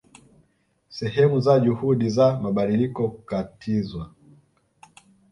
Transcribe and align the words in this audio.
Sehemu 0.89 1.39
za 1.39 1.59
juhudi 1.59 2.09
za 2.09 2.39
mabadiliko 2.39 3.09
kukatizwa 3.09 4.11